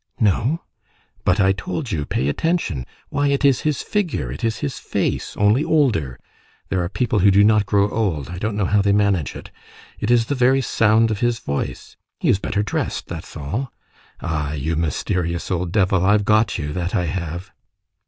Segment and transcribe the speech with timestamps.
[0.19, 0.61] "No."
[1.25, 5.37] "But I told you: 'Pay attention!' Why, it is his figure, it is his face,
[5.37, 9.35] only older,—there are people who do not grow old, I don't know how they manage
[9.35, 11.97] it,—it is the very sound of his voice.
[12.19, 13.71] He is better dressed, that is all!
[14.21, 14.53] Ah!
[14.53, 17.51] you mysterious old devil, I've got you, that I have!"